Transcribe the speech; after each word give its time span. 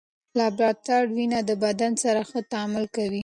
لابراتوار 0.37 1.03
وینه 1.15 1.39
د 1.49 1.51
بدن 1.63 1.91
سره 2.03 2.21
ښه 2.29 2.39
تعامل 2.51 2.85
کوي. 2.95 3.19